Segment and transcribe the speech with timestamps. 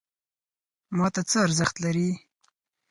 [0.97, 2.09] ماته څه ارزښت لري؟